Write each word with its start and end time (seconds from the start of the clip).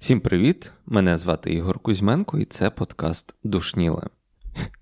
Всім 0.00 0.20
привіт! 0.20 0.72
Мене 0.86 1.18
звати 1.18 1.52
Ігор 1.52 1.78
Кузьменко, 1.78 2.38
і 2.38 2.44
це 2.44 2.70
подкаст 2.70 3.34
Душніле. 3.44 4.06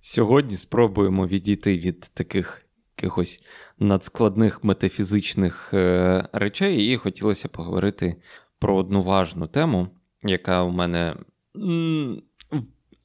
Сьогодні 0.01 0.57
спробуємо 0.57 1.27
відійти 1.27 1.79
від 1.79 2.01
таких 2.01 2.63
якихось 2.97 3.43
надскладних 3.79 4.65
метафізичних 4.65 5.71
е, 5.75 6.29
речей, 6.33 6.93
і 6.93 6.97
хотілося 6.97 7.49
поговорити 7.49 8.23
про 8.59 8.77
одну 8.77 9.03
важну 9.03 9.47
тему, 9.47 9.89
яка 10.23 10.63
у 10.63 10.71
мене 10.71 11.17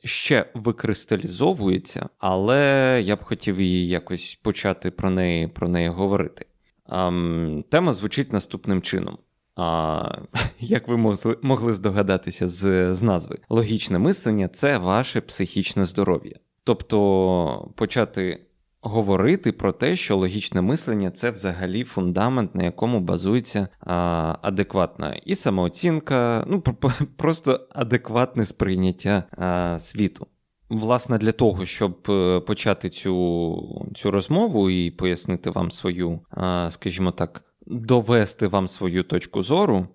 ще 0.03 0.45
викристалізовується, 0.53 2.09
але 2.17 3.01
я 3.05 3.15
б 3.15 3.23
хотів 3.23 3.61
її 3.61 3.87
якось 3.87 4.39
почати 4.43 4.91
про 4.91 5.09
неї 5.09 5.47
про 5.47 5.67
неї 5.67 5.87
говорити. 5.87 6.45
Тема 7.69 7.93
звучить 7.93 8.33
наступним 8.33 8.81
чином. 8.81 9.17
А, 9.55 10.17
Як 10.59 10.87
ви 10.87 10.97
могли 10.97 11.37
могли 11.41 11.73
здогадатися 11.73 12.47
з, 12.47 12.93
з 12.93 13.01
назви, 13.01 13.39
логічне 13.49 13.99
мислення 13.99 14.47
це 14.47 14.77
ваше 14.77 15.21
психічне 15.21 15.85
здоров'я. 15.85 16.39
Тобто 16.63 17.71
почати 17.75 18.45
говорити 18.81 19.51
про 19.51 19.71
те, 19.71 19.95
що 19.95 20.17
логічне 20.17 20.61
мислення 20.61 21.11
це 21.11 21.31
взагалі 21.31 21.83
фундамент, 21.83 22.55
на 22.55 22.63
якому 22.63 22.99
базується 22.99 23.67
а, 23.79 24.35
адекватна 24.41 25.15
і 25.25 25.35
самооцінка, 25.35 26.45
ну 26.47 26.61
просто 27.17 27.67
адекватне 27.71 28.45
сприйняття 28.45 29.23
а, 29.31 29.79
світу. 29.79 30.27
Власне, 30.73 31.17
для 31.17 31.31
того, 31.31 31.65
щоб 31.65 31.97
е, 32.09 32.39
почати 32.39 32.89
цю 32.89 33.85
цю 33.95 34.11
розмову 34.11 34.69
і 34.69 34.91
пояснити 34.91 35.49
вам 35.49 35.71
свою, 35.71 36.19
скажімо 36.69 37.11
так, 37.11 37.43
довести 37.65 38.47
вам 38.47 38.67
свою 38.67 39.03
точку 39.03 39.43
зору, 39.43 39.87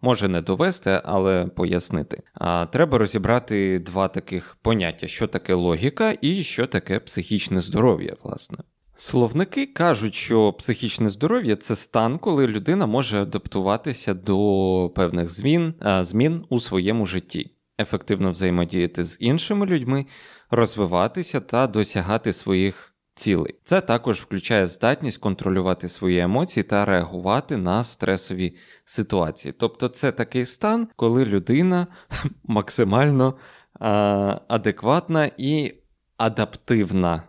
може 0.00 0.28
не 0.28 0.40
довести, 0.40 1.00
але 1.04 1.46
пояснити. 1.46 2.22
А 2.34 2.66
треба 2.66 2.98
розібрати 2.98 3.78
два 3.78 4.08
таких 4.08 4.56
поняття: 4.62 5.08
що 5.08 5.26
таке 5.26 5.54
логіка 5.54 6.14
і 6.20 6.34
що 6.42 6.66
таке 6.66 7.00
психічне 7.00 7.60
здоров'я, 7.60 8.16
власне. 8.22 8.58
Словники 8.96 9.66
кажуть, 9.66 10.14
що 10.14 10.52
психічне 10.52 11.10
здоров'я 11.10 11.56
це 11.56 11.76
стан, 11.76 12.18
коли 12.18 12.46
людина 12.46 12.86
може 12.86 13.22
адаптуватися 13.22 14.14
до 14.14 14.92
певних 14.94 15.28
змін, 15.28 15.74
змін 16.00 16.44
у 16.48 16.60
своєму 16.60 17.06
житті, 17.06 17.50
ефективно 17.78 18.30
взаємодіяти 18.30 19.04
з 19.04 19.16
іншими 19.20 19.66
людьми, 19.66 20.06
розвиватися 20.50 21.40
та 21.40 21.66
досягати 21.66 22.32
своїх 22.32 22.94
цілей. 23.14 23.54
Це 23.64 23.80
також 23.80 24.20
включає 24.20 24.66
здатність 24.66 25.18
контролювати 25.18 25.88
свої 25.88 26.18
емоції 26.18 26.64
та 26.64 26.84
реагувати 26.84 27.56
на 27.56 27.84
стресові 27.84 28.56
ситуації. 28.84 29.54
Тобто, 29.58 29.88
це 29.88 30.12
такий 30.12 30.46
стан, 30.46 30.88
коли 30.96 31.24
людина 31.24 31.86
максимально 32.44 33.34
а, 33.80 34.40
адекватна 34.48 35.30
і 35.36 35.74
адаптивна. 36.16 37.22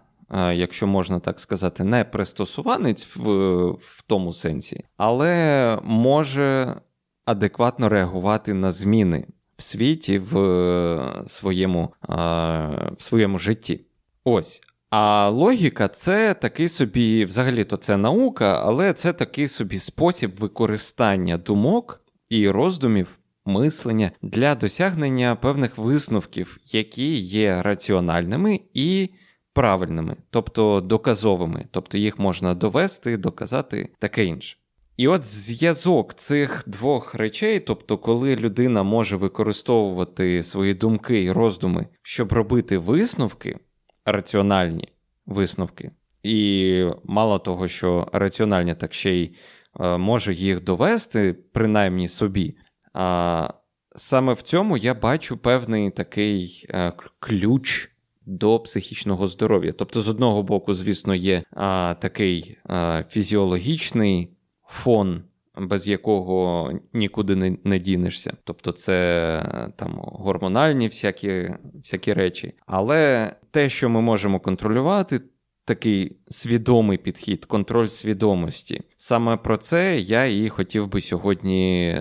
Якщо 0.53 0.87
можна 0.87 1.19
так 1.19 1.39
сказати, 1.39 1.83
не 1.83 2.03
пристосуванець 2.03 3.15
в 3.15 3.29
в 3.71 4.03
тому 4.07 4.33
сенсі, 4.33 4.85
але 4.97 5.79
може 5.83 6.75
адекватно 7.25 7.89
реагувати 7.89 8.53
на 8.53 8.71
зміни 8.71 9.27
в 9.57 9.63
світі 9.63 10.19
в 10.19 11.23
своєму 11.27 11.93
в 12.09 12.95
своєму 12.99 13.37
житті. 13.37 13.81
Ось. 14.23 14.61
А 14.89 15.29
логіка 15.29 15.87
це 15.87 16.33
такий 16.33 16.69
собі, 16.69 17.25
взагалі-то 17.25 17.77
це 17.77 17.97
наука, 17.97 18.61
але 18.65 18.93
це 18.93 19.13
такий 19.13 19.47
собі 19.47 19.79
спосіб 19.79 20.31
використання 20.39 21.37
думок 21.37 22.01
і 22.29 22.49
роздумів, 22.49 23.07
мислення 23.45 24.11
для 24.21 24.55
досягнення 24.55 25.35
певних 25.35 25.77
висновків, 25.77 26.59
які 26.71 27.15
є 27.15 27.61
раціональними 27.61 28.59
і 28.73 29.09
правильними, 29.53 30.15
тобто 30.29 30.81
доказовими, 30.81 31.67
тобто 31.71 31.97
їх 31.97 32.19
можна 32.19 32.53
довести, 32.53 33.17
доказати, 33.17 33.89
таке 33.99 34.25
інше. 34.25 34.57
І 34.97 35.07
от 35.07 35.23
зв'язок 35.23 36.13
цих 36.13 36.63
двох 36.67 37.15
речей, 37.15 37.59
тобто, 37.59 37.97
коли 37.97 38.35
людина 38.35 38.83
може 38.83 39.17
використовувати 39.17 40.43
свої 40.43 40.73
думки 40.73 41.23
і 41.23 41.31
роздуми, 41.31 41.87
щоб 42.01 42.33
робити 42.33 42.77
висновки 42.77 43.59
раціональні 44.05 44.87
висновки. 45.25 45.91
І 46.23 46.89
мало 47.03 47.39
того, 47.39 47.67
що 47.67 48.07
раціональні 48.13 48.75
так 48.75 48.93
ще 48.93 49.13
й 49.13 49.35
е, 49.79 49.97
може 49.97 50.33
їх 50.33 50.63
довести, 50.63 51.33
принаймні 51.33 52.07
собі. 52.07 52.57
А 52.93 53.49
саме 53.95 54.33
в 54.33 54.41
цьому 54.41 54.77
я 54.77 54.93
бачу 54.93 55.37
певний 55.37 55.91
такий 55.91 56.65
е, 56.69 56.93
ключ 57.19 57.89
до 58.25 58.59
психічного 58.59 59.27
здоров'я. 59.27 59.71
Тобто, 59.71 60.01
з 60.01 60.07
одного 60.07 60.43
боку, 60.43 60.73
звісно, 60.73 61.15
є 61.15 61.43
а, 61.51 61.95
такий 61.99 62.57
а, 62.63 63.03
фізіологічний 63.09 64.34
фон. 64.67 65.23
Без 65.57 65.87
якого 65.87 66.71
нікуди 66.93 67.35
не 67.35 67.57
не 67.63 67.79
дінешся. 67.79 68.33
Тобто 68.43 68.71
це 68.71 69.71
там 69.75 69.95
гормональні 69.97 70.87
всякі 70.87 71.53
всякі 71.73 72.13
речі. 72.13 72.53
Але 72.65 73.31
те, 73.51 73.69
що 73.69 73.89
ми 73.89 74.01
можемо 74.01 74.39
контролювати, 74.39 75.21
такий 75.65 76.17
свідомий 76.27 76.97
підхід, 76.97 77.45
контроль 77.45 77.87
свідомості. 77.87 78.81
Саме 78.97 79.37
про 79.37 79.57
це 79.57 79.99
я 79.99 80.25
і 80.25 80.49
хотів 80.49 80.87
би 80.87 81.01
сьогодні 81.01 81.97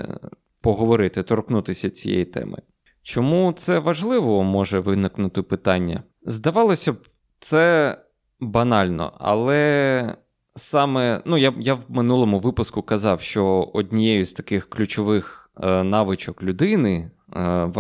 поговорити, 0.61 1.23
торкнутися 1.23 1.91
цієї 1.91 2.25
теми. 2.25 2.59
Чому 3.03 3.53
це 3.53 3.79
важливо, 3.79 4.45
може 4.45 4.81
виникнути 4.81 5.43
питання? 5.43 6.03
Здавалося 6.23 6.93
б, 6.93 6.97
це 7.41 7.99
банально, 8.41 9.13
але 9.19 10.17
саме 10.57 11.23
ну, 11.25 11.37
я 11.37 11.55
я 11.59 11.75
в 11.75 11.85
минулому 11.89 12.39
випуску 12.39 12.83
казав, 12.83 13.21
що 13.21 13.71
однією 13.73 14.25
з 14.25 14.33
таких 14.33 14.69
ключових 14.69 15.51
е, 15.63 15.83
навичок 15.83 16.43
людини, 16.43 17.11
е, 17.37 17.71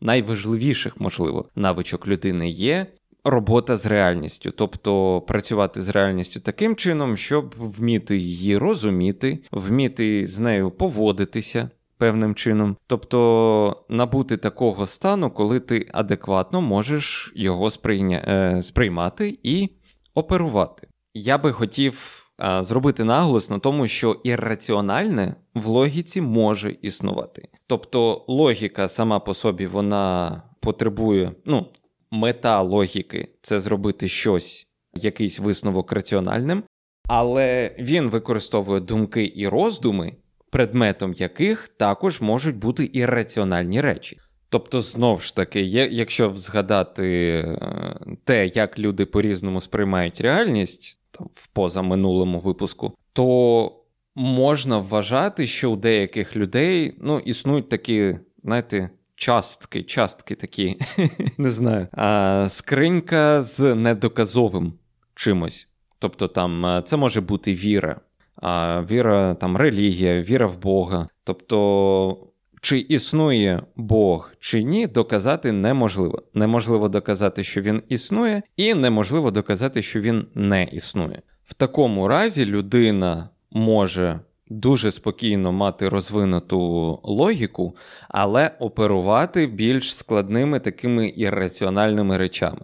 найважливіших, 0.00 1.00
можливо, 1.00 1.48
навичок 1.56 2.06
людини 2.06 2.48
є 2.48 2.86
робота 3.24 3.76
з 3.76 3.86
реальністю, 3.86 4.50
тобто 4.50 5.20
працювати 5.20 5.82
з 5.82 5.88
реальністю 5.88 6.40
таким 6.40 6.76
чином, 6.76 7.16
щоб 7.16 7.54
вміти 7.58 8.16
її 8.16 8.58
розуміти, 8.58 9.38
вміти 9.52 10.26
з 10.26 10.38
нею 10.38 10.70
поводитися. 10.70 11.70
Певним 11.98 12.34
чином, 12.34 12.76
тобто 12.86 13.84
набути 13.88 14.36
такого 14.36 14.86
стану, 14.86 15.30
коли 15.30 15.60
ти 15.60 15.88
адекватно 15.92 16.60
можеш 16.60 17.32
його 17.36 17.70
сприйня... 17.70 18.24
Е, 18.28 18.62
сприймати 18.62 19.38
і 19.42 19.70
оперувати. 20.14 20.88
Я 21.14 21.38
би 21.38 21.52
хотів 21.52 22.24
зробити 22.60 23.04
наголос 23.04 23.50
на 23.50 23.58
тому, 23.58 23.86
що 23.88 24.20
ірраціональне 24.24 25.34
в 25.54 25.66
логіці 25.66 26.20
може 26.20 26.76
існувати. 26.82 27.48
Тобто 27.66 28.24
логіка 28.28 28.88
сама 28.88 29.20
по 29.20 29.34
собі 29.34 29.66
вона 29.66 30.42
потребує, 30.60 31.32
ну, 31.44 31.66
мета 32.10 32.62
логіки 32.62 33.28
це 33.42 33.60
зробити 33.60 34.08
щось, 34.08 34.66
якийсь 34.94 35.38
висновок 35.38 35.92
раціональним, 35.92 36.62
але 37.08 37.76
він 37.78 38.08
використовує 38.08 38.80
думки 38.80 39.32
і 39.36 39.48
роздуми, 39.48 40.16
предметом 40.50 41.12
яких 41.12 41.68
також 41.68 42.20
можуть 42.20 42.56
бути 42.56 42.90
ірраціональні 42.92 43.80
речі. 43.80 44.18
Тобто, 44.48 44.80
знов 44.80 45.22
ж 45.22 45.36
таки, 45.36 45.60
якщо 45.90 46.32
згадати 46.36 47.28
е, 47.46 47.96
те, 48.24 48.46
як 48.46 48.78
люди 48.78 49.06
по-різному 49.06 49.60
сприймають 49.60 50.20
реальність 50.20 50.98
там, 51.10 51.28
в 51.34 51.46
позаминулому 51.46 52.40
випуску, 52.40 52.94
то 53.12 53.84
можна 54.14 54.78
вважати, 54.78 55.46
що 55.46 55.70
у 55.70 55.76
деяких 55.76 56.36
людей 56.36 56.94
ну, 57.00 57.18
існують 57.18 57.68
такі, 57.68 58.18
знаєте, 58.44 58.90
частки, 59.16 59.82
частки 59.82 60.34
такі, 60.34 60.80
не 61.38 61.50
знаю, 61.50 61.88
а, 61.92 62.46
скринька 62.48 63.42
з 63.42 63.74
недоказовим 63.74 64.72
чимось. 65.14 65.68
Тобто, 65.98 66.28
там 66.28 66.82
це 66.86 66.96
може 66.96 67.20
бути 67.20 67.54
віра, 67.54 68.00
а, 68.36 68.82
віра, 68.90 69.34
там, 69.34 69.56
релігія, 69.56 70.22
віра 70.22 70.46
в 70.46 70.62
Бога. 70.62 71.08
Тобто, 71.24 72.28
чи 72.64 72.78
існує 72.78 73.62
Бог 73.76 74.30
чи 74.40 74.62
ні, 74.62 74.86
доказати 74.86 75.52
неможливо. 75.52 76.22
Неможливо 76.34 76.88
доказати, 76.88 77.44
що 77.44 77.60
він 77.60 77.82
існує, 77.88 78.42
і 78.56 78.74
неможливо 78.74 79.30
доказати, 79.30 79.82
що 79.82 80.00
він 80.00 80.26
не 80.34 80.64
існує. 80.64 81.22
В 81.44 81.54
такому 81.54 82.08
разі 82.08 82.46
людина 82.46 83.28
може 83.50 84.20
дуже 84.48 84.90
спокійно 84.92 85.52
мати 85.52 85.88
розвинуту 85.88 86.60
логіку, 87.02 87.76
але 88.08 88.50
оперувати 88.58 89.46
більш 89.46 89.96
складними 89.96 90.60
такими 90.60 91.12
ірраціональними 91.16 92.16
речами. 92.16 92.60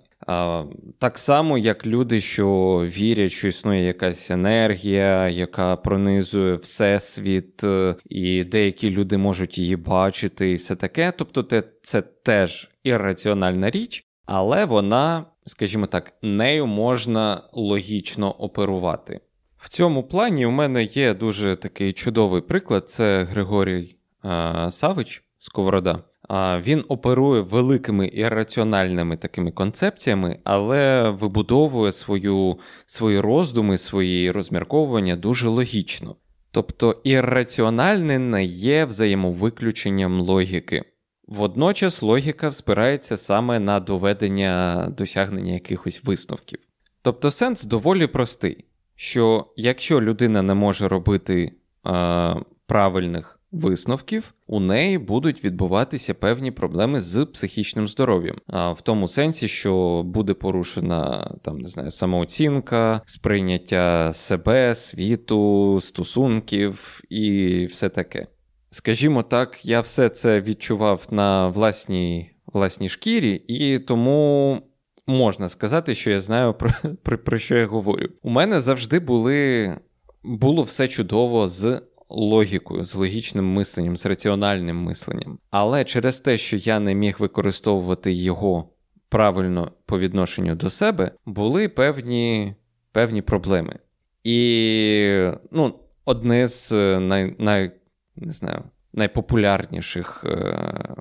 Так 0.98 1.18
само, 1.18 1.58
як 1.58 1.86
люди, 1.86 2.20
що 2.20 2.48
вірять, 2.86 3.32
що 3.32 3.48
існує 3.48 3.84
якась 3.84 4.30
енергія, 4.30 5.28
яка 5.28 5.76
пронизує 5.76 6.54
всесвіт, 6.54 7.64
е, 7.64 7.96
і 8.08 8.44
деякі 8.44 8.90
люди 8.90 9.18
можуть 9.18 9.58
її 9.58 9.76
бачити, 9.76 10.50
і 10.50 10.54
все 10.54 10.76
таке. 10.76 11.12
Тобто, 11.16 11.62
це 11.82 12.02
теж 12.02 12.70
ірраціональна 12.82 13.70
річ, 13.70 14.04
але 14.26 14.64
вона, 14.64 15.24
скажімо 15.46 15.86
так, 15.86 16.12
нею 16.22 16.66
можна 16.66 17.42
логічно 17.52 18.30
оперувати. 18.32 19.20
В 19.56 19.68
цьому 19.68 20.02
плані 20.02 20.46
у 20.46 20.50
мене 20.50 20.84
є 20.84 21.14
дуже 21.14 21.56
такий 21.56 21.92
чудовий 21.92 22.40
приклад: 22.40 22.88
це 22.88 23.24
Григорій 23.24 23.96
а, 24.22 24.70
Савич 24.70 25.24
Сковорода. 25.38 26.02
Він 26.60 26.84
оперує 26.88 27.40
великими 27.40 28.10
ірраціональними 28.12 29.16
такими 29.16 29.50
концепціями, 29.50 30.38
але 30.44 31.10
вибудовує 31.10 31.92
свою, 31.92 32.58
свої 32.86 33.20
роздуми, 33.20 33.78
свої 33.78 34.30
розмірковування 34.30 35.16
дуже 35.16 35.48
логічно. 35.48 36.16
Тобто 36.50 37.00
ірраціональне 37.04 38.18
не 38.18 38.44
є 38.44 38.84
взаємовиключенням 38.84 40.20
логіки. 40.20 40.84
Водночас 41.28 42.02
логіка 42.02 42.52
спирається 42.52 43.16
саме 43.16 43.58
на 43.58 43.80
доведення 43.80 44.86
досягнення 44.98 45.52
якихось 45.52 46.04
висновків. 46.04 46.58
Тобто 47.02 47.30
сенс 47.30 47.64
доволі 47.64 48.06
простий, 48.06 48.64
що 48.96 49.46
якщо 49.56 50.00
людина 50.00 50.42
не 50.42 50.54
може 50.54 50.88
робити 50.88 51.52
е, 51.86 52.36
правильних 52.66 53.39
висновків, 53.52 54.34
у 54.46 54.60
неї 54.60 54.98
будуть 54.98 55.44
відбуватися 55.44 56.14
певні 56.14 56.50
проблеми 56.50 57.00
з 57.00 57.24
психічним 57.24 57.88
здоров'ям, 57.88 58.36
а 58.46 58.72
в 58.72 58.82
тому 58.82 59.08
сенсі, 59.08 59.48
що 59.48 60.02
буде 60.02 60.34
порушена 60.34 61.30
там 61.42 61.58
не 61.58 61.68
знаю, 61.68 61.90
самооцінка, 61.90 63.02
сприйняття 63.06 64.12
себе, 64.12 64.74
світу, 64.74 65.78
стосунків 65.82 67.00
і 67.08 67.66
все 67.66 67.88
таке. 67.88 68.26
Скажімо 68.70 69.22
так, 69.22 69.64
я 69.64 69.80
все 69.80 70.08
це 70.08 70.40
відчував 70.40 71.06
на 71.10 71.48
власній 71.48 72.30
власній 72.52 72.88
шкірі, 72.88 73.42
і 73.48 73.78
тому 73.78 74.58
можна 75.06 75.48
сказати, 75.48 75.94
що 75.94 76.10
я 76.10 76.20
знаю 76.20 76.54
про, 76.54 76.70
про, 77.02 77.18
про 77.18 77.38
що 77.38 77.56
я 77.56 77.66
говорю. 77.66 78.08
У 78.22 78.30
мене 78.30 78.60
завжди 78.60 78.98
були 79.00 79.76
було 80.22 80.62
все 80.62 80.88
чудово 80.88 81.48
з 81.48 81.82
логікою, 82.10 82.84
з 82.84 82.94
логічним 82.94 83.52
мисленням, 83.52 83.96
з 83.96 84.06
раціональним 84.06 84.76
мисленням. 84.76 85.38
Але 85.50 85.84
через 85.84 86.20
те, 86.20 86.38
що 86.38 86.56
я 86.56 86.80
не 86.80 86.94
міг 86.94 87.16
використовувати 87.18 88.12
його 88.12 88.70
правильно 89.08 89.72
по 89.86 89.98
відношенню 89.98 90.54
до 90.54 90.70
себе, 90.70 91.10
були 91.26 91.68
певні 91.68 92.54
певні 92.92 93.22
проблеми. 93.22 93.78
І 94.24 95.30
ну, 95.50 95.74
одне 96.04 96.48
з 96.48 96.72
е, 96.72 97.00
най, 97.00 97.34
най, 97.38 97.70
не 98.16 98.32
знаю, 98.32 98.62
найпопулярніших. 98.92 100.24
Е, 100.24 100.94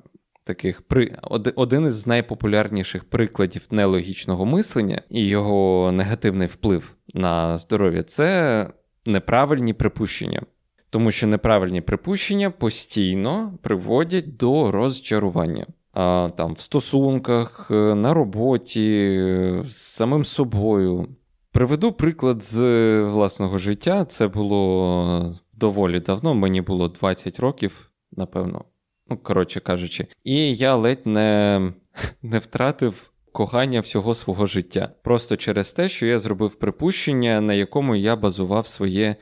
Таких 0.44 0.82
при 0.82 1.16
один 1.56 1.86
із 1.86 2.06
найпопулярніших 2.06 3.04
прикладів 3.04 3.66
нелогічного 3.70 4.46
мислення 4.46 5.02
і 5.10 5.26
його 5.26 5.92
негативний 5.92 6.48
вплив 6.48 6.94
на 7.14 7.56
здоров'я 7.56 8.02
це 8.02 8.66
неправильні 9.06 9.72
припущення 9.72 10.42
тому 10.90 11.10
що 11.10 11.26
неправильні 11.26 11.80
припущення 11.80 12.50
постійно 12.50 13.58
приводять 13.62 14.36
до 14.36 14.70
розчарування. 14.70 15.66
А, 15.92 16.28
Там 16.36 16.52
в 16.54 16.60
стосунках, 16.60 17.68
е, 17.70 17.74
на 17.94 18.14
роботі, 18.14 19.20
з 19.68 19.76
самим 19.76 20.24
собою. 20.24 21.08
Приведу 21.52 21.92
приклад 21.92 22.42
з 22.42 22.60
власного 23.00 23.58
життя. 23.58 24.04
Це 24.04 24.28
було 24.28 25.34
доволі 25.52 26.00
давно, 26.00 26.34
мені 26.34 26.60
було 26.60 26.88
20 26.88 27.40
років, 27.40 27.90
напевно, 28.12 28.64
ну, 29.08 29.16
коротше 29.16 29.60
кажучи, 29.60 30.06
і 30.24 30.54
я 30.54 30.74
ледь 30.74 31.06
не, 31.06 31.60
не 32.22 32.38
втратив 32.38 33.09
кохання 33.32 33.80
всього 33.80 34.14
свого 34.14 34.46
життя. 34.46 34.92
Просто 35.02 35.36
через 35.36 35.72
те, 35.72 35.88
що 35.88 36.06
я 36.06 36.18
зробив 36.18 36.54
припущення, 36.54 37.40
на 37.40 37.54
якому 37.54 37.96
я 37.96 38.16
базував 38.16 38.66
своє 38.66 39.16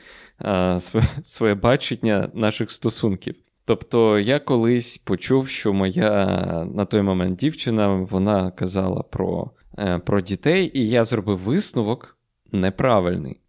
своє, 0.78 1.06
своє 1.22 1.54
бачення 1.54 2.30
наших 2.34 2.70
стосунків. 2.70 3.34
Тобто 3.64 4.18
я 4.18 4.38
колись 4.38 4.98
почув, 4.98 5.48
що 5.48 5.72
моя 5.72 6.26
на 6.74 6.84
той 6.84 7.02
момент 7.02 7.38
дівчина 7.38 7.94
вона 7.94 8.50
казала 8.50 9.02
про 9.02 9.50
е, 9.78 9.98
про 9.98 10.20
дітей, 10.20 10.70
і 10.74 10.88
я 10.88 11.04
зробив 11.04 11.38
висновок 11.38 12.18
неправильний. 12.52 13.40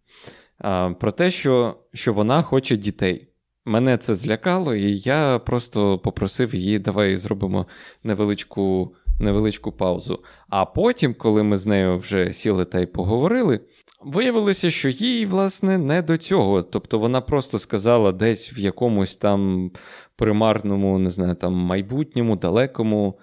Про 1.00 1.12
те, 1.12 1.30
що, 1.30 1.76
що 1.94 2.12
вона 2.12 2.42
хоче 2.42 2.76
дітей. 2.76 3.26
Мене 3.64 3.98
це 3.98 4.14
злякало, 4.14 4.74
і 4.74 4.96
я 4.96 5.38
просто 5.38 5.98
попросив 5.98 6.54
її, 6.54 6.78
давай 6.78 7.16
зробимо 7.16 7.66
невеличку 8.04 8.94
невеличку 9.20 9.72
паузу. 9.72 10.22
А 10.48 10.64
потім, 10.64 11.14
коли 11.14 11.42
ми 11.42 11.58
з 11.58 11.66
нею 11.66 11.98
вже 11.98 12.32
сіли 12.32 12.64
та 12.64 12.80
й 12.80 12.86
поговорили, 12.86 13.60
Виявилося, 14.00 14.70
що 14.70 14.88
їй, 14.88 15.26
власне, 15.26 15.78
не 15.78 16.02
до 16.02 16.18
цього. 16.18 16.62
Тобто 16.62 16.98
вона 16.98 17.20
просто 17.20 17.58
сказала 17.58 18.12
десь 18.12 18.52
в 18.52 18.58
якомусь 18.58 19.16
там 19.16 19.70
примарному, 20.16 20.98
не 20.98 21.10
знаю, 21.10 21.34
там 21.34 21.54
майбутньому, 21.54 22.36
далекому, 22.36 23.18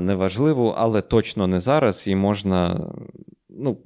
неважливо, 0.00 0.74
але 0.78 1.02
точно 1.02 1.46
не 1.46 1.60
зараз, 1.60 2.08
і 2.08 2.16
можна 2.16 2.88
ну, 3.48 3.78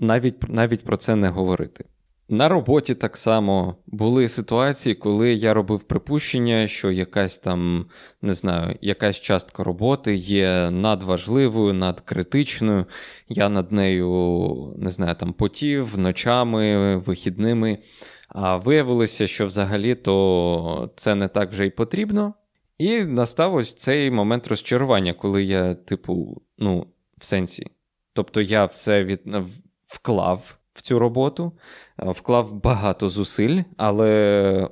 навіть, 0.00 0.48
навіть 0.48 0.84
про 0.84 0.96
це 0.96 1.16
не 1.16 1.28
говорити. 1.28 1.84
На 2.32 2.48
роботі 2.48 2.94
так 2.94 3.16
само 3.16 3.76
були 3.86 4.28
ситуації, 4.28 4.94
коли 4.94 5.34
я 5.34 5.54
робив 5.54 5.82
припущення, 5.82 6.68
що 6.68 6.90
якась 6.90 7.38
там, 7.38 7.86
не 8.22 8.34
знаю, 8.34 8.78
якась 8.80 9.20
частка 9.20 9.64
роботи 9.64 10.14
є 10.14 10.70
надважливою, 10.70 11.72
надкритичною. 11.72 12.86
Я 13.28 13.48
над 13.48 13.72
нею 13.72 14.74
не 14.78 14.90
знаю, 14.90 15.14
там 15.14 15.32
потів 15.32 15.98
ночами, 15.98 16.96
вихідними. 16.96 17.78
А 18.28 18.56
виявилося, 18.56 19.26
що 19.26 19.46
взагалі 19.46 19.94
то 19.94 20.90
це 20.96 21.14
не 21.14 21.28
так 21.28 21.50
вже 21.50 21.66
й 21.66 21.70
потрібно. 21.70 22.34
І 22.78 23.04
настав 23.04 23.54
ось 23.54 23.74
цей 23.74 24.10
момент 24.10 24.48
розчарування, 24.48 25.12
коли 25.12 25.44
я, 25.44 25.74
типу, 25.74 26.42
ну, 26.58 26.86
в 27.18 27.24
сенсі. 27.24 27.66
Тобто 28.12 28.40
я 28.40 28.64
все 28.64 29.04
від... 29.04 29.20
вклав 29.86 30.59
в 30.74 30.82
цю 30.82 30.98
роботу, 30.98 31.52
е, 31.98 32.10
вклав 32.10 32.52
багато 32.52 33.08
зусиль, 33.08 33.62
але 33.76 34.68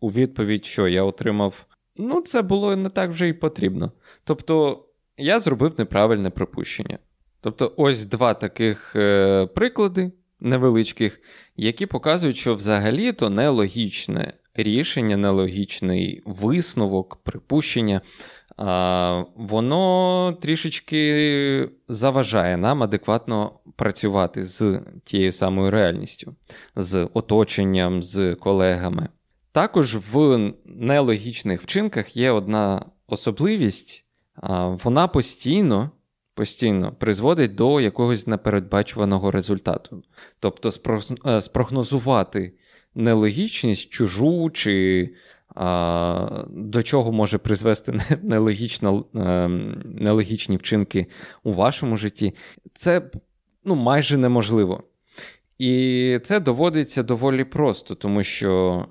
у 0.00 0.10
відповідь, 0.10 0.66
що 0.66 0.88
я 0.88 1.02
отримав, 1.02 1.66
ну, 1.96 2.20
це 2.20 2.42
було 2.42 2.76
не 2.76 2.88
так 2.88 3.10
вже 3.10 3.28
й 3.28 3.32
потрібно. 3.32 3.92
Тобто, 4.24 4.84
я 5.18 5.40
зробив 5.40 5.74
неправильне 5.78 6.30
припущення. 6.30 6.98
Тобто, 7.40 7.72
ось 7.76 8.04
два 8.04 8.34
таких 8.34 8.96
е, 8.96 9.46
приклади 9.46 10.12
невеличких, 10.40 11.20
які 11.56 11.86
показують, 11.86 12.36
що 12.36 12.54
взагалі-то 12.54 13.30
нелогічне 13.30 14.32
рішення, 14.54 15.16
нелогічний 15.16 16.22
висновок, 16.24 17.16
припущення 17.16 18.00
воно 19.36 20.36
трішечки 20.40 21.68
заважає 21.88 22.56
нам 22.56 22.82
адекватно 22.82 23.60
працювати 23.76 24.44
з 24.44 24.80
тією 25.04 25.32
самою 25.32 25.70
реальністю, 25.70 26.34
з 26.76 27.08
оточенням, 27.14 28.02
з 28.02 28.34
колегами. 28.34 29.08
Також 29.52 29.96
в 30.12 30.38
нелогічних 30.64 31.62
вчинках 31.62 32.16
є 32.16 32.30
одна 32.30 32.86
особливість, 33.06 34.04
вона 34.82 35.08
постійно 35.08 35.90
постійно 36.36 36.92
призводить 36.92 37.54
до 37.54 37.80
якогось 37.80 38.26
непередбачуваного 38.26 39.30
результату. 39.30 40.02
Тобто 40.40 40.70
е, 41.26 41.40
спрогнозувати 41.40 42.52
нелогічність 42.94 43.90
чужу 43.90 44.50
чи 44.50 45.08
до 46.48 46.82
чого 46.82 47.12
може 47.12 47.38
призвести 47.38 47.92
ем, 49.14 49.82
нелогічні 49.84 50.56
вчинки 50.56 51.06
у 51.42 51.52
вашому 51.52 51.96
житті, 51.96 52.34
це 52.74 53.10
ну, 53.64 53.74
майже 53.74 54.16
неможливо. 54.16 54.82
І 55.58 56.20
це 56.24 56.40
доводиться 56.40 57.02
доволі 57.02 57.44
просто, 57.44 57.94
тому 57.94 58.22
що 58.22 58.84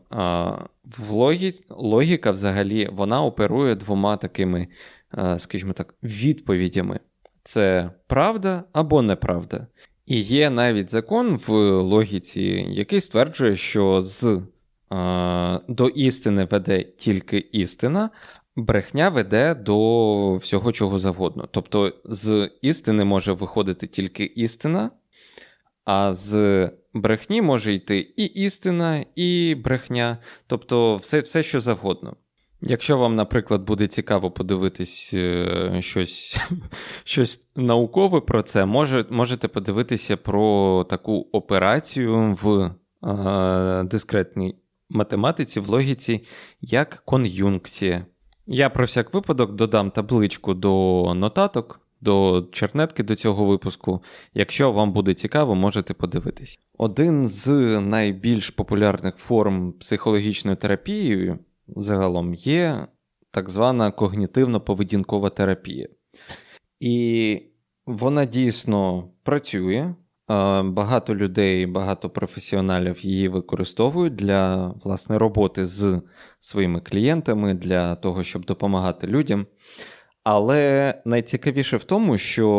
в 0.98 1.10
логі... 1.12 1.54
логіка 1.70 2.32
взагалі 2.32 2.90
вона 2.94 3.24
оперує 3.24 3.76
двома 3.76 4.18
такими, 4.18 4.68
а, 5.12 5.40
скажімо 5.40 5.74
так, 5.74 5.94
відповідями: 6.04 7.00
це 7.44 7.92
правда 8.08 8.64
або 8.74 9.02
неправда. 9.02 9.68
І 10.06 10.20
є 10.22 10.50
навіть 10.50 10.90
закон 10.90 11.40
в 11.48 11.52
логіці, 11.82 12.42
який 12.70 13.02
стверджує, 13.02 13.56
що 13.56 14.02
з 14.02 14.42
до 15.68 15.88
істини 15.96 16.46
веде 16.46 16.84
тільки 16.84 17.38
істина, 17.38 18.10
брехня 18.56 19.10
веде 19.10 19.56
до 19.56 20.36
всього 20.36 20.72
чого 20.72 21.00
завгодно. 21.00 21.48
Тобто, 21.52 21.94
з 22.06 22.50
істини 22.62 23.04
може 23.04 23.34
виходити 23.34 23.88
тільки 23.88 24.24
істина, 24.24 24.92
а 25.86 26.14
з 26.14 26.70
брехні 26.94 27.42
може 27.42 27.74
йти 27.74 28.00
і 28.00 28.26
істина, 28.26 29.06
і 29.16 29.56
брехня, 29.64 30.18
тобто 30.48 30.98
все, 30.98 31.20
все 31.20 31.44
що 31.44 31.60
завгодно. 31.60 32.16
Якщо 32.62 32.98
вам, 32.98 33.16
наприклад, 33.16 33.64
буде 33.64 33.88
цікаво 33.88 34.32
подивитись 34.32 35.12
е, 35.14 35.78
щось 35.80 36.38
щось 37.04 37.48
наукове 37.56 38.22
про 38.22 38.44
це, 38.44 38.66
може, 38.66 39.06
можете 39.10 39.48
подивитися 39.48 40.18
про 40.18 40.84
таку 40.90 41.28
операцію 41.32 42.38
в 42.42 42.72
е, 43.04 43.84
дискретній 43.84 44.56
математиці, 44.90 45.60
в 45.60 45.70
логіці, 45.70 46.24
як 46.62 47.02
кон'юнкція. 47.06 48.06
Я 48.48 48.70
про 48.70 48.86
всяк 48.86 49.14
випадок 49.14 49.56
додам 49.56 49.92
табличку 49.92 50.54
до 50.54 51.14
нотаток, 51.16 51.82
до 52.02 52.48
чернетки 52.52 53.04
до 53.04 53.16
цього 53.16 53.46
випуску. 53.46 54.04
Якщо 54.34 54.72
вам 54.72 54.94
буде 54.94 55.14
цікаво, 55.14 55.56
можете 55.56 55.94
подивитись. 55.94 56.60
Один 56.78 57.28
з 57.28 57.80
найбільш 57.80 58.50
популярних 58.50 59.16
форм 59.16 59.74
психологічної 59.74 60.58
терапії 60.58 61.36
загалом 61.68 62.34
є 62.34 62.88
так 63.32 63.50
звана 63.50 63.92
когнітивно-поведінкова 63.92 65.30
терапія. 65.32 65.88
І 66.80 67.42
вона 67.86 68.26
дійсно 68.26 69.10
працює. 69.24 69.96
Багато 70.64 71.16
людей, 71.16 71.66
багато 71.66 72.10
професіоналів 72.10 73.06
її 73.06 73.28
використовують 73.28 74.16
для 74.16 74.68
власне 74.68 75.18
роботи 75.18 75.66
з 75.66 76.02
своїми 76.40 76.82
клієнтами, 76.82 77.54
для 77.54 77.96
того, 77.96 78.24
щоб 78.24 78.46
допомагати 78.46 79.08
людям. 79.08 79.46
Але 80.24 80.94
найцікавіше 81.06 81.78
в 81.78 81.84
тому, 81.84 82.18
що 82.18 82.50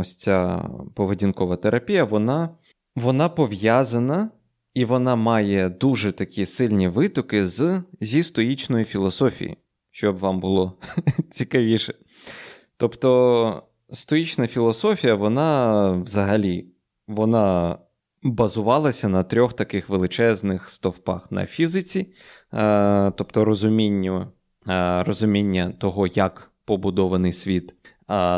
ось 0.00 0.16
ця 0.16 0.68
поведінкова 0.94 1.56
терапія, 1.56 2.04
вона, 2.04 2.50
вона 2.96 3.28
пов'язана 3.28 4.30
і 4.74 4.84
вона 4.84 5.16
має 5.16 5.68
дуже 5.68 6.12
такі 6.12 6.46
сильні 6.46 6.88
витоки 6.88 7.46
з, 7.46 7.82
зі 8.00 8.22
стоїчної 8.22 8.84
філософії, 8.84 9.56
щоб 9.90 10.18
вам 10.18 10.40
було 10.40 10.78
цікавіше. 11.30 11.94
Тобто, 12.76 13.62
стоїчна 13.90 14.46
філософія, 14.46 15.14
вона 15.14 15.90
взагалі 15.92 16.66
вона 17.08 17.78
базувалася 18.22 19.08
на 19.08 19.22
трьох 19.22 19.52
таких 19.52 19.88
величезних 19.88 20.70
стовпах 20.70 21.32
на 21.32 21.46
фізиці, 21.46 22.12
е, 22.54 23.10
тобто 23.10 23.44
розумінню, 23.44 24.26
е, 24.68 25.02
розуміння 25.02 25.72
того, 25.78 26.06
як 26.06 26.50
побудований 26.64 27.32
світ, 27.32 27.74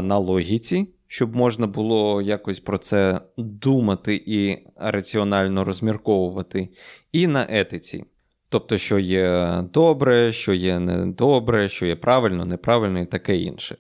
на 0.03 0.19
логіці 0.19 0.89
щоб 1.13 1.37
можна 1.37 1.67
було 1.67 2.23
якось 2.23 2.61
про 2.61 2.79
це 2.79 3.21
думати 3.37 4.23
і 4.27 4.59
раціонально 4.77 5.65
розмірковувати, 5.65 6.69
і 7.13 7.27
на 7.27 7.47
етиці. 7.49 8.05
Тобто, 8.49 8.79
що 8.79 8.99
є 8.99 9.59
добре, 9.73 10.33
що 10.33 10.53
є 10.53 10.79
недобре, 10.79 11.69
що 11.69 11.87
є 11.87 11.97
правильно, 11.97 12.45
неправильно 12.45 13.01
і 13.01 13.07
таке 13.07 13.37
інше. 13.37 13.77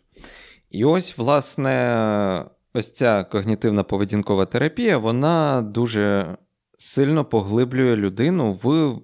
І 0.70 0.84
ось, 0.84 1.18
власне, 1.18 2.44
ось 2.74 2.92
ця 2.92 3.24
когнітивна 3.24 3.82
поведінкова 3.82 4.46
терапія, 4.46 4.98
вона 4.98 5.62
дуже 5.62 6.36
сильно 6.78 7.24
поглиблює 7.24 7.96
людину 7.96 8.52
в, 8.62 8.96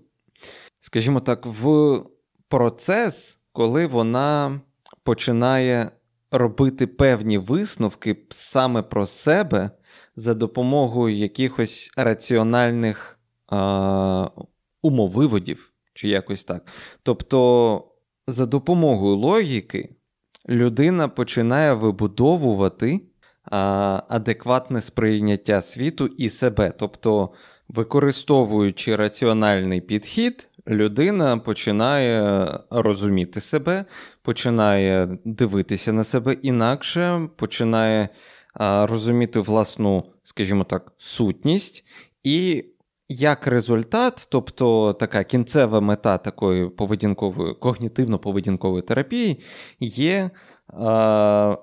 скажімо 0.80 1.20
так, 1.20 1.46
в 1.46 2.02
процес, 2.48 3.38
коли 3.52 3.86
вона 3.86 4.60
починає 5.02 5.90
робити 6.30 6.86
певні 6.86 7.38
висновки 7.38 8.16
саме 8.30 8.82
про 8.82 9.06
себе 9.06 9.70
за 10.16 10.34
допомогою 10.34 11.16
якихось 11.16 11.92
раціональних 11.96 13.18
а, 13.48 14.30
умовиводів, 14.82 15.72
чи 15.94 16.08
якось 16.08 16.44
так. 16.44 16.66
Тобто, 17.02 17.92
за 18.26 18.46
допомогою 18.46 19.16
логіки 19.16 19.94
людина 20.48 21.08
починає 21.08 21.72
вибудовувати 21.72 23.00
адекватне 24.08 24.80
сприйняття 24.80 25.62
світу 25.62 26.06
і 26.06 26.30
себе. 26.30 26.72
Тобто, 26.78 27.30
використовуючи 27.68 28.96
раціональний 28.96 29.80
підхід, 29.80 30.48
людина 30.68 31.38
починає 31.38 32.48
розуміти 32.70 33.40
себе, 33.40 33.84
починає 34.22 35.18
дивитися 35.24 35.92
на 35.92 36.04
себе 36.04 36.32
інакше, 36.32 37.28
починає 37.36 38.08
розуміти 38.60 39.40
власну, 39.40 40.04
скажімо 40.22 40.64
так, 40.64 40.92
сутність. 40.98 41.84
І 42.22 42.64
як 43.08 43.46
результат, 43.46 44.28
тобто 44.30 44.92
така 44.92 45.24
кінцева 45.24 45.80
мета 45.80 46.18
такої 46.18 46.68
поведінкової, 46.68 47.54
когнітивно-поведінкової 47.54 48.82
терапії, 48.82 49.40
є 49.80 50.30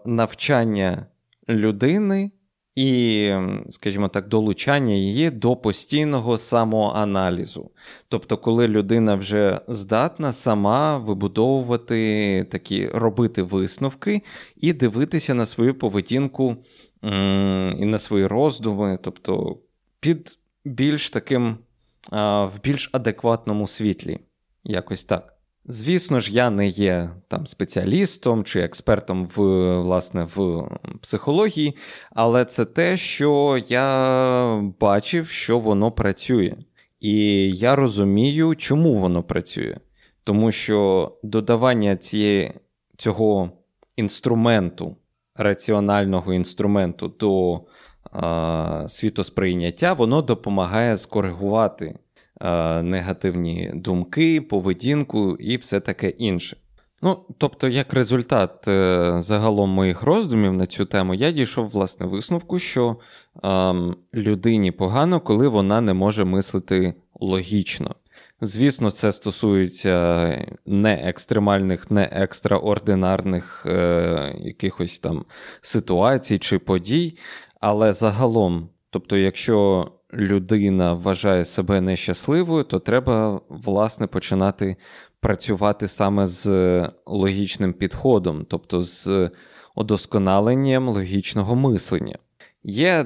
навчання 0.06 1.06
людини 1.50 2.32
і, 2.76 3.32
скажімо 3.70 4.08
так, 4.08 4.28
долучання 4.28 4.94
її 4.94 5.30
до 5.30 5.56
постійного 5.56 6.38
самоаналізу. 6.38 7.72
Тобто, 8.08 8.38
коли 8.38 8.68
людина 8.68 9.16
вже 9.16 9.62
здатна 9.68 10.34
сама 10.34 10.98
вибудовувати 10.98 12.48
такі, 12.52 12.88
робити 12.88 13.44
висновки 13.44 14.22
і 14.56 14.74
дивитися 14.74 15.34
на 15.34 15.46
свою 15.46 15.80
поведінку 15.80 16.56
і 17.80 17.86
на 17.86 18.00
свої 18.00 18.28
роздуми, 18.28 19.00
тобто 19.02 19.58
під 20.00 20.40
більш 20.66 21.10
таким 21.10 21.58
в 22.12 22.52
більш 22.64 22.90
адекватному 22.94 23.68
світлі. 23.68 24.20
Якось 24.64 25.04
так. 25.04 25.34
Звісно 25.66 26.20
ж, 26.20 26.34
я 26.34 26.50
не 26.50 26.68
є 26.68 27.10
там 27.28 27.48
спеціалістом 27.48 28.44
чи 28.44 28.60
експертом 28.60 29.30
в 29.36 29.42
власне 29.82 30.28
в 30.36 30.70
психології, 31.02 31.76
але 32.12 32.46
це 32.46 32.66
те, 32.66 32.98
що 32.98 33.62
я 33.68 34.74
бачив, 34.80 35.28
що 35.28 35.60
воно 35.60 35.92
працює. 35.92 36.56
І 37.00 37.16
я 37.52 37.76
розумію, 37.76 38.56
чому 38.56 39.00
воно 39.00 39.24
працює. 39.24 39.78
Тому 40.24 40.52
що 40.52 41.12
додавання 41.24 41.96
цієї, 41.96 42.54
цього 42.98 43.52
інструменту, 43.96 44.96
раціонального 45.36 46.34
інструменту 46.34 47.08
до 47.08 47.62
а, 48.12 48.86
світосприйняття, 48.90 49.94
воно 49.94 50.22
допомагає 50.22 50.98
скоригувати 50.98 51.96
Е, 51.96 52.00
негативні 52.82 53.72
думки, 53.76 54.42
поведінку 54.42 55.36
і 55.36 55.58
все 55.58 55.80
таке 55.80 56.10
інше. 56.10 56.58
Ну, 57.06 57.26
тобто, 57.38 57.68
як 57.68 57.94
результат 57.94 58.68
е, 58.68 59.16
загалом 59.18 59.70
моїх 59.70 60.02
роздумів 60.02 60.54
на 60.54 60.66
цю 60.66 60.86
тему, 60.86 61.14
я 61.14 61.32
дійшов 61.32 61.70
власне 61.70 62.06
висновку, 62.06 62.60
що 62.60 62.98
е, 63.44 63.74
людині 64.14 64.72
погано, 64.72 65.20
коли 65.20 65.48
вона 65.48 65.82
не 65.82 65.94
може 65.94 66.26
мислити 66.26 66.94
логічно. 67.20 67.96
Звісно, 68.42 68.92
це 68.92 69.12
стосується 69.12 70.28
не 70.66 70.94
екстремальних, 70.94 71.92
не 71.92 72.04
екстраординарних 72.12 73.66
е, 73.66 74.36
якихось 74.40 75.00
там 75.00 75.26
ситуацій 75.62 76.40
чи 76.40 76.60
подій, 76.60 77.18
але 77.60 77.94
загалом, 77.94 78.70
тобто, 78.90 79.18
якщо 79.18 79.88
людина 80.14 80.94
вважає 80.94 81.46
себе 81.46 81.82
нещасливою, 81.82 82.64
то 82.64 82.80
треба, 82.80 83.42
власне, 83.50 84.08
починати 84.08 84.76
працювати 85.20 85.88
саме 85.88 86.28
з 86.28 86.48
логічним 87.06 87.74
підходом, 87.74 88.46
тобто 88.50 88.84
з 88.84 89.30
удосконаленням 89.76 90.90
логічного 90.90 91.56
мислення. 91.56 92.18
Є 92.64 93.06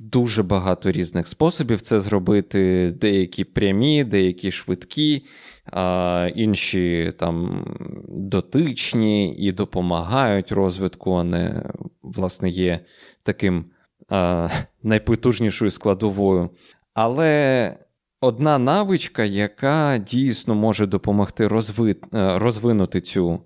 дуже 0.00 0.42
багато 0.42 0.92
різних 0.92 1.26
способів 1.26 1.80
це 1.80 2.00
зробити, 2.00 2.92
деякі 3.00 3.44
прямі, 3.44 4.04
деякі 4.04 4.52
швидкі, 4.52 5.26
а 5.72 6.28
інші 6.34 7.12
там 7.18 7.64
дотичні 8.08 9.34
і 9.34 9.52
допомагають 9.52 10.52
розвитку, 10.52 11.14
а 11.14 11.24
не, 11.24 11.70
власне, 12.02 12.48
є 12.48 12.80
таким 13.22 13.64
найпотужнішою 14.82 15.70
складовою. 15.70 16.50
Але 16.94 17.76
одна 18.20 18.58
навичка, 18.58 19.24
яка 19.24 19.98
дійсно 19.98 20.54
може 20.54 20.86
допомогти 20.86 21.48
розви... 21.48 21.96
Е, 22.14 22.38
розвинути 22.38 23.00
цю, 23.00 23.40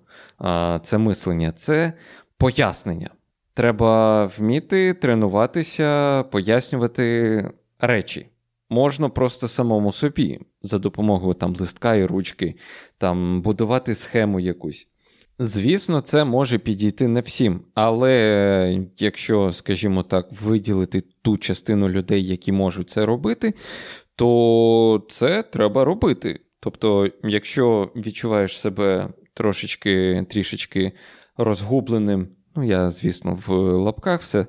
це 0.81 0.97
мислення, 0.97 1.51
це 1.51 1.93
пояснення. 2.37 3.09
Треба 3.53 4.25
вміти 4.25 4.93
тренуватися, 4.93 6.23
пояснювати 6.23 7.51
речі. 7.79 8.29
Можна 8.69 9.09
просто 9.09 9.47
самому 9.47 9.91
собі 9.91 10.39
за 10.61 10.79
допомогою 10.79 11.33
там 11.33 11.55
листка 11.55 11.95
і 11.95 12.05
ручки, 12.05 12.55
там 12.97 13.41
будувати 13.41 13.95
схему 13.95 14.39
якусь. 14.39 14.87
Звісно, 15.39 16.01
це 16.01 16.25
може 16.25 16.57
підійти 16.57 17.07
не 17.07 17.21
всім, 17.21 17.61
але 17.73 18.85
якщо, 18.97 19.51
скажімо 19.53 20.03
так, 20.03 20.27
виділити 20.41 21.03
ту 21.21 21.37
частину 21.37 21.89
людей, 21.89 22.27
які 22.27 22.51
можуть 22.51 22.89
це 22.89 23.05
робити, 23.05 23.53
то 24.15 25.05
це 25.09 25.43
треба 25.43 25.85
робити. 25.85 26.39
Тобто, 26.59 27.09
якщо 27.23 27.91
відчуваєш 27.95 28.59
себе 28.59 29.13
трошечки 29.33 30.25
трішечки 30.29 30.91
розгубленим, 31.37 32.27
ну 32.55 32.63
я, 32.63 32.89
звісно, 32.89 33.39
в 33.47 33.53
лапках 33.77 34.21
все 34.21 34.47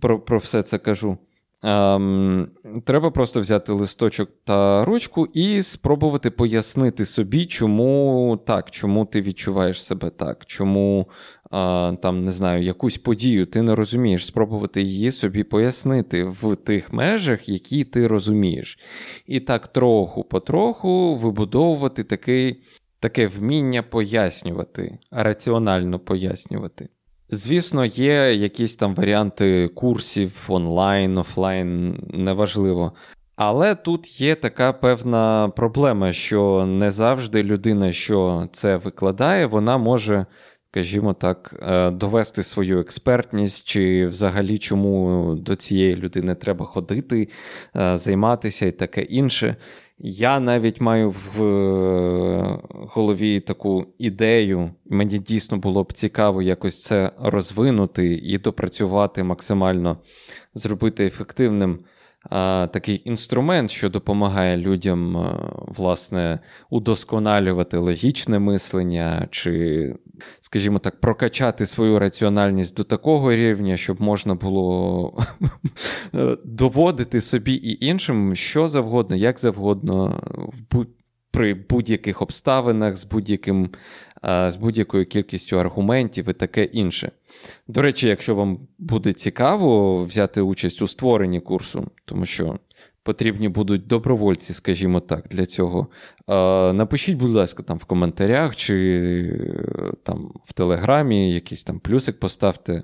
про, 0.00 0.20
про 0.20 0.38
все 0.38 0.62
це 0.62 0.78
кажу. 0.78 1.18
Ем, 1.66 2.48
Треба 2.84 3.10
просто 3.10 3.40
взяти 3.40 3.72
листочок 3.72 4.30
та 4.44 4.84
ручку 4.84 5.26
і 5.34 5.62
спробувати 5.62 6.30
пояснити 6.30 7.06
собі, 7.06 7.46
чому 7.46 8.40
так, 8.46 8.70
чому 8.70 9.04
ти 9.04 9.20
відчуваєш 9.20 9.84
себе 9.84 10.10
так, 10.10 10.46
чому 10.46 11.08
е, 11.44 11.48
там 11.96 12.24
не 12.24 12.32
знаю, 12.32 12.62
якусь 12.62 12.98
подію 12.98 13.46
ти 13.46 13.62
не 13.62 13.74
розумієш, 13.74 14.26
спробувати 14.26 14.82
її 14.82 15.10
собі 15.10 15.44
пояснити 15.44 16.24
в 16.24 16.56
тих 16.56 16.92
межах, 16.92 17.48
які 17.48 17.84
ти 17.84 18.06
розумієш. 18.06 18.78
І 19.26 19.40
так 19.40 19.68
троху 19.68 20.24
потроху 20.24 21.16
вибудовувати 21.16 22.04
такий, 22.04 22.62
таке 23.00 23.26
вміння 23.26 23.82
пояснювати, 23.82 24.98
раціонально 25.10 25.98
пояснювати. 25.98 26.88
Звісно, 27.30 27.84
є 27.84 28.34
якісь 28.34 28.76
там 28.76 28.94
варіанти 28.94 29.68
курсів 29.68 30.44
онлайн, 30.48 31.18
офлайн, 31.18 32.00
неважливо. 32.12 32.92
Але 33.36 33.74
тут 33.74 34.20
є 34.20 34.34
така 34.34 34.72
певна 34.72 35.48
проблема, 35.56 36.12
що 36.12 36.66
не 36.66 36.92
завжди 36.92 37.42
людина, 37.42 37.92
що 37.92 38.48
це 38.52 38.76
викладає, 38.76 39.46
вона 39.46 39.78
може, 39.78 40.26
скажімо 40.70 41.14
так, 41.14 41.54
е, 41.62 41.90
довести 41.90 42.42
свою 42.42 42.80
експертність, 42.80 43.64
чи 43.64 44.06
взагалі 44.06 44.58
чому 44.58 45.34
до 45.34 45.56
цієї 45.56 45.96
людини 45.96 46.34
треба 46.34 46.66
ходити, 46.66 47.28
е, 47.76 47.96
займатися 47.96 48.66
і 48.66 48.72
таке 48.72 49.02
інше. 49.02 49.56
Я 49.98 50.40
навіть 50.40 50.80
маю 50.80 51.10
в 51.10 51.44
е, 51.44 52.58
голові 52.72 53.40
таку 53.40 53.86
ідею, 53.98 54.70
мені 54.84 55.18
дійсно 55.18 55.58
було 55.58 55.84
б 55.84 55.92
цікаво 55.92 56.42
якось 56.42 56.82
це 56.82 57.12
розвинути 57.18 58.14
і 58.14 58.38
допрацювати 58.38 59.22
максимально, 59.22 59.98
зробити 60.54 61.06
ефективним 61.06 61.78
такий 62.72 63.02
інструмент, 63.04 63.70
що 63.70 63.88
допомагає 63.88 64.56
людям, 64.56 65.30
власне, 65.76 66.38
удосконалювати 66.70 67.76
логічне 67.76 68.38
мислення, 68.38 69.28
чи, 69.30 69.94
скажімо 70.40 70.78
так, 70.78 71.00
прокачати 71.00 71.66
свою 71.66 71.98
раціональність 71.98 72.76
до 72.76 72.84
такого 72.84 73.32
рівня, 73.32 73.76
щоб 73.76 74.00
можна 74.00 74.34
було 74.34 75.18
доводити 76.44 77.20
собі 77.20 77.54
і 77.54 77.86
іншим 77.86 78.34
що 78.34 78.68
завгодно, 78.68 79.16
як 79.16 79.38
завгодно, 79.38 80.22
при 81.36 81.54
будь-яких 81.54 82.22
обставинах, 82.22 82.96
з 82.96 83.04
будь-яким, 83.04 83.70
з 84.22 84.56
будь-якою 84.56 85.06
кількістю 85.06 85.60
аргументів 85.60 86.28
і 86.28 86.32
таке 86.32 86.64
інше. 86.64 87.10
До 87.68 87.82
речі, 87.82 88.08
якщо 88.08 88.34
вам 88.34 88.58
буде 88.78 89.12
цікаво 89.12 90.04
взяти 90.04 90.40
участь 90.40 90.82
у 90.82 90.88
створенні 90.88 91.40
курсу, 91.40 91.90
тому 92.04 92.26
що 92.26 92.58
потрібні 93.02 93.48
будуть 93.48 93.86
добровольці, 93.86 94.52
скажімо 94.52 95.00
так, 95.00 95.28
для 95.28 95.46
цього. 95.46 95.86
Напишіть, 96.74 97.16
будь 97.16 97.30
ласка, 97.30 97.62
там 97.62 97.78
в 97.78 97.84
коментарях 97.84 98.56
чи 98.56 99.96
там 100.02 100.32
в 100.44 100.52
Телеграмі 100.52 101.34
якийсь 101.34 101.64
там 101.64 101.80
плюсик 101.80 102.18
поставте. 102.18 102.82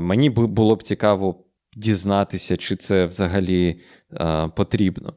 Мені 0.00 0.30
було 0.30 0.76
б 0.76 0.82
цікаво 0.82 1.44
дізнатися, 1.76 2.56
чи 2.56 2.76
це 2.76 3.06
взагалі 3.06 3.80
потрібно. 4.56 5.14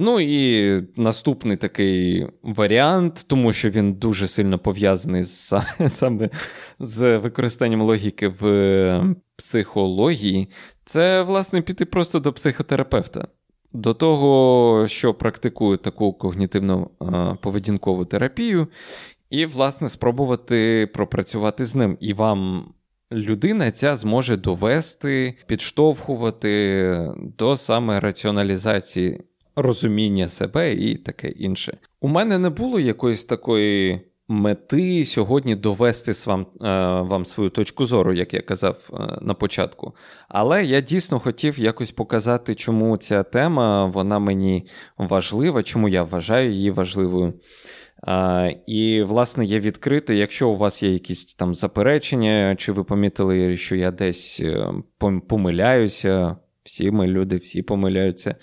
Ну 0.00 0.20
і 0.20 0.82
наступний 0.96 1.56
такий 1.56 2.26
варіант, 2.42 3.24
тому 3.26 3.52
що 3.52 3.70
він 3.70 3.94
дуже 3.94 4.28
сильно 4.28 4.58
пов'язаний 4.58 5.24
з, 5.24 5.52
саме 5.88 6.30
з 6.78 7.18
використанням 7.18 7.82
логіки 7.82 8.28
в 8.28 9.14
психології, 9.36 10.48
це, 10.84 11.22
власне, 11.22 11.62
піти 11.62 11.84
просто 11.84 12.20
до 12.20 12.32
психотерапевта. 12.32 13.28
До 13.72 13.94
того, 13.94 14.86
що 14.88 15.14
практикує 15.14 15.78
таку 15.78 16.12
когнітивну 16.12 16.90
поведінкову 17.42 18.04
терапію, 18.04 18.68
і, 19.30 19.46
власне, 19.46 19.88
спробувати 19.88 20.90
пропрацювати 20.94 21.66
з 21.66 21.74
ним. 21.74 21.96
І 22.00 22.12
вам. 22.12 22.68
Людина 23.12 23.70
ця 23.70 23.96
зможе 23.96 24.36
довести, 24.36 25.34
підштовхувати 25.46 27.14
до 27.38 27.56
саме 27.56 28.00
раціоналізації 28.00 29.20
розуміння 29.62 30.28
себе 30.28 30.72
і 30.72 30.96
таке 30.96 31.28
інше. 31.28 31.78
У 32.00 32.08
мене 32.08 32.38
не 32.38 32.50
було 32.50 32.80
якоїсь 32.80 33.24
такої 33.24 34.00
мети 34.28 35.04
сьогодні 35.04 35.56
довести 35.56 36.12
вам, 36.26 36.40
е, 36.40 36.66
вам 37.00 37.24
свою 37.24 37.50
точку 37.50 37.86
зору, 37.86 38.12
як 38.12 38.34
я 38.34 38.40
казав 38.40 38.90
е, 38.92 39.18
на 39.22 39.34
початку. 39.34 39.94
Але 40.28 40.64
я 40.64 40.80
дійсно 40.80 41.18
хотів 41.18 41.58
якось 41.58 41.92
показати, 41.92 42.54
чому 42.54 42.96
ця 42.96 43.22
тема 43.22 43.86
вона 43.86 44.18
мені 44.18 44.66
важлива, 44.98 45.62
чому 45.62 45.88
я 45.88 46.02
вважаю 46.02 46.50
її 46.50 46.70
важливою. 46.70 47.34
А, 48.02 48.50
І, 48.66 49.02
власне, 49.02 49.44
є 49.44 49.60
відкрите, 49.60 50.14
якщо 50.14 50.48
у 50.48 50.56
вас 50.56 50.82
є 50.82 50.92
якісь 50.92 51.34
там 51.34 51.54
заперечення, 51.54 52.56
чи 52.56 52.72
ви 52.72 52.84
помітили, 52.84 53.56
що 53.56 53.76
я 53.76 53.90
десь 53.90 54.40
е, 54.40 54.72
помиляюся, 55.28 56.36
всі 56.62 56.90
ми 56.90 57.06
люди, 57.06 57.36
всі 57.36 57.62
помиляються. 57.62 58.34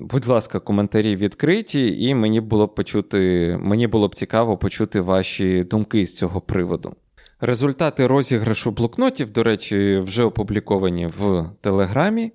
Будь 0.00 0.26
ласка, 0.26 0.60
коментарі 0.60 1.16
відкриті, 1.16 2.08
і 2.08 2.14
мені 2.14 2.40
було 2.40 2.66
б 2.66 2.74
почути, 2.74 3.18
мені 3.60 3.86
було 3.86 4.08
б 4.08 4.14
цікаво 4.14 4.58
почути 4.58 5.00
ваші 5.00 5.64
думки 5.64 6.06
з 6.06 6.16
цього 6.16 6.40
приводу. 6.40 6.94
Результати 7.40 8.06
розіграшу 8.06 8.70
блокнотів, 8.70 9.30
до 9.30 9.42
речі, 9.42 9.98
вже 9.98 10.24
опубліковані 10.24 11.06
в 11.06 11.50
Телеграмі, 11.60 12.32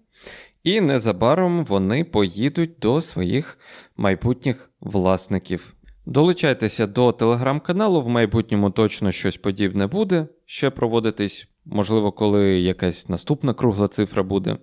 і 0.63 0.81
незабаром 0.81 1.65
вони 1.65 2.03
поїдуть 2.03 2.79
до 2.81 3.01
своїх 3.01 3.57
майбутніх 3.97 4.71
власників. 4.81 5.75
Долучайтеся 6.05 6.87
до 6.87 7.11
телеграм-каналу, 7.11 8.01
в 8.01 8.09
майбутньому 8.09 8.69
точно 8.69 9.11
щось 9.11 9.37
подібне 9.37 9.87
буде 9.87 10.27
ще 10.45 10.69
проводитись, 10.69 11.47
можливо, 11.65 12.11
коли 12.11 12.59
якась 12.59 13.09
наступна 13.09 13.53
кругла 13.53 13.87
цифра 13.87 14.23
буде. 14.23 14.57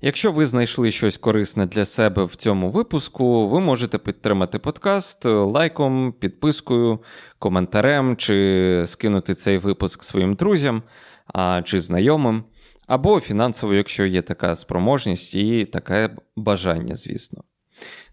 Якщо 0.00 0.32
ви 0.32 0.46
знайшли 0.46 0.90
щось 0.90 1.16
корисне 1.16 1.66
для 1.66 1.84
себе 1.84 2.24
в 2.24 2.36
цьому 2.36 2.70
випуску, 2.70 3.48
ви 3.48 3.60
можете 3.60 3.98
підтримати 3.98 4.58
подкаст 4.58 5.24
лайком, 5.24 6.12
підпискою, 6.12 6.98
коментарем, 7.38 8.16
чи 8.16 8.84
скинути 8.86 9.34
цей 9.34 9.58
випуск 9.58 10.04
своїм 10.04 10.34
друзям 10.34 10.82
а, 11.26 11.62
чи 11.62 11.80
знайомим, 11.80 12.44
або 12.86 13.20
фінансово, 13.20 13.74
якщо 13.74 14.04
є 14.04 14.22
така 14.22 14.54
спроможність 14.54 15.34
і 15.34 15.64
таке 15.64 16.10
бажання, 16.36 16.96
звісно. 16.96 17.44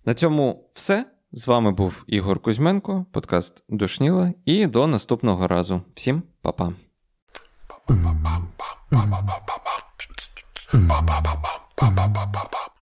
На 0.05 0.13
цьому 0.13 0.69
все. 0.73 1.05
З 1.31 1.47
вами 1.47 1.71
був 1.71 2.03
Ігор 2.07 2.39
Кузьменко, 2.39 3.05
подкаст 3.11 3.63
Душніла, 3.69 4.33
і 4.45 4.65
до 4.65 4.87
наступного 4.87 5.47
разу. 5.47 5.81
Всім 5.95 6.23
па-па. 6.41 6.73
Ba, 11.77 11.91
ba, 11.91 12.07
ba, 12.07 12.25
ba, 12.25 12.43
ba. 12.51 12.74